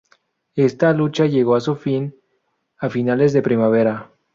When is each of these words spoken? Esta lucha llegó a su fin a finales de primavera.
Esta 0.55 0.93
lucha 0.93 1.27
llegó 1.27 1.53
a 1.55 1.59
su 1.61 1.75
fin 1.75 2.19
a 2.79 2.89
finales 2.89 3.33
de 3.33 3.43
primavera. 3.43 4.11